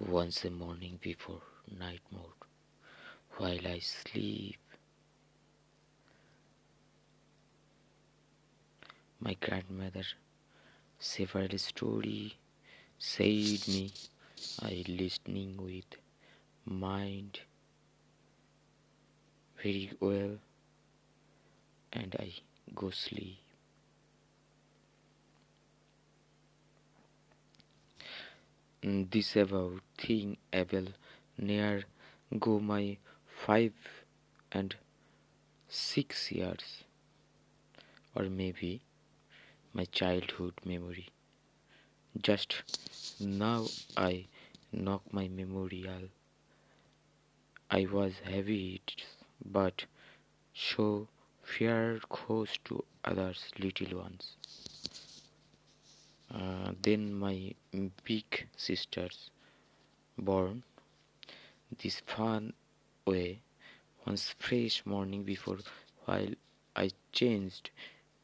once 0.00 0.44
a 0.44 0.50
morning 0.50 0.98
before 1.00 1.40
night 1.78 2.00
mode 2.10 2.42
while 3.36 3.66
I 3.66 3.78
sleep. 3.78 4.58
My 9.20 9.34
grandmother 9.40 10.02
several 10.98 11.56
story 11.58 12.36
said 12.98 13.68
me 13.68 13.92
I 14.60 14.84
listening 14.88 15.56
with 15.56 15.98
mind 16.64 17.40
very 19.62 19.92
well 20.00 20.38
and 21.92 22.16
I 22.18 22.32
go 22.74 22.90
sleep. 22.90 23.53
Mm, 28.84 29.10
this 29.10 29.34
about 29.34 29.80
thing 29.98 30.36
will 30.52 30.88
near 31.38 31.84
go 32.38 32.60
my 32.60 32.98
five 33.26 33.72
and 34.52 34.76
six 35.68 36.30
years 36.30 36.84
or 38.14 38.24
maybe 38.24 38.80
my 39.74 39.84
childhood 39.86 40.54
memory. 40.64 41.08
Just 42.20 42.62
now 43.20 43.66
I 43.96 44.26
knock 44.72 45.02
my 45.12 45.28
memorial. 45.28 46.08
I 47.70 47.84
was 47.84 48.20
heavy 48.20 48.80
but 49.44 49.84
so 50.54 51.08
fear 51.42 52.00
close 52.08 52.58
to 52.64 52.84
others 53.04 53.50
little 53.58 53.98
ones. 53.98 54.36
Uh, 56.84 56.90
then 56.90 57.14
my 57.14 57.54
big 58.04 58.46
sisters 58.56 59.30
born. 60.18 60.62
This 61.82 62.02
fun 62.06 62.52
way 63.06 63.40
once 64.06 64.34
fresh 64.38 64.84
morning 64.84 65.24
before 65.24 65.58
while 66.04 66.34
I 66.76 66.90
changed 67.12 67.70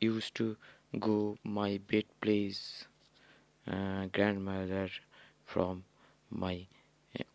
used 0.00 0.34
to 0.36 0.56
go 0.98 1.36
my 1.44 1.78
bed 1.78 2.04
place 2.20 2.86
uh, 3.70 4.06
grandmother 4.12 4.88
from 5.44 5.84
my 6.30 6.66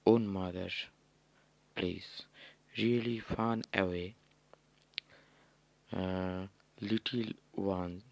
own 0.06 0.28
mother 0.28 0.70
place. 1.76 2.24
Really 2.78 3.20
fun 3.20 3.64
away. 3.74 4.16
Uh, 5.94 6.48
little 6.80 7.34
ones. 7.56 8.04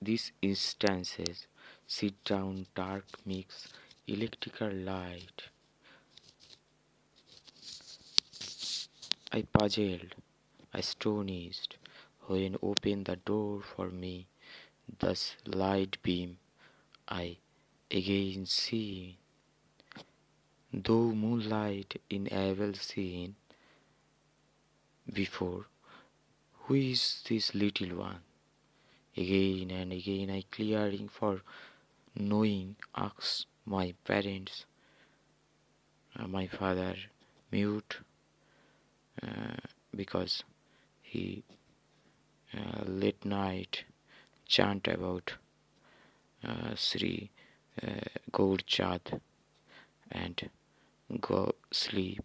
These 0.00 0.32
instances 0.40 1.46
sit 1.90 2.22
down 2.22 2.66
dark 2.74 3.06
mix 3.24 3.68
electrical 4.06 4.70
light 4.70 5.48
I 9.30 9.42
puzzled, 9.42 10.14
astonished, 10.72 11.76
when 12.26 12.56
opened 12.62 13.06
the 13.06 13.16
door 13.16 13.62
for 13.62 13.90
me, 13.90 14.26
thus 14.98 15.36
light 15.44 15.98
beam 16.02 16.38
I 17.06 17.36
again 17.90 18.46
see. 18.46 19.18
Though 20.72 21.12
moonlight 21.14 22.00
in 22.08 22.26
evil 22.32 22.72
seen 22.74 23.36
before, 25.12 25.66
who 26.60 26.74
is 26.74 27.22
this 27.28 27.54
little 27.54 27.96
one? 27.96 28.22
Again 29.16 29.70
and 29.70 29.92
again 29.92 30.30
I 30.30 30.42
clearing 30.50 31.08
for 31.08 31.42
knowing 32.18 32.74
asked 32.96 33.46
my 33.64 33.94
parents, 34.04 34.66
uh, 36.18 36.26
my 36.26 36.46
father 36.48 36.96
mute 37.52 37.98
uh, 39.22 39.56
because 39.94 40.42
he 41.00 41.44
uh, 42.56 42.82
late 42.86 43.24
night 43.24 43.84
chant 44.46 44.88
about 44.88 45.34
uh, 46.44 46.74
Sri 46.74 47.30
uh, 47.82 48.00
Gaur 48.32 48.56
Chad 48.66 49.20
and 50.10 50.50
go 51.20 51.54
sleep. 51.70 52.22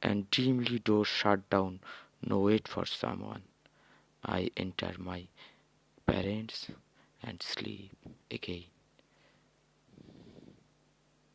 And 0.00 0.28
dimly 0.30 0.80
door 0.80 1.04
shut 1.04 1.48
down 1.48 1.80
no 2.24 2.40
wait 2.40 2.66
for 2.66 2.86
someone. 2.86 3.42
I 4.24 4.50
enter 4.56 4.94
my 4.98 5.26
parents 6.06 6.68
and 7.22 7.42
sleep 7.42 7.92
again 8.30 8.64